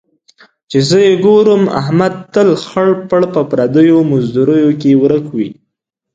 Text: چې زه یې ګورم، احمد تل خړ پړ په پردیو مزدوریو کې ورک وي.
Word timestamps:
چې 0.69 0.77
زه 0.89 0.97
یې 1.07 1.13
ګورم، 1.25 1.63
احمد 1.79 2.13
تل 2.33 2.49
خړ 2.65 2.87
پړ 3.09 3.21
په 3.33 3.41
پردیو 3.49 3.97
مزدوریو 4.11 4.71
کې 4.81 4.99
ورک 5.01 5.25
وي. 5.37 5.49